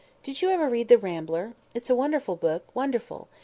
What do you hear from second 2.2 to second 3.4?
book—wonderful!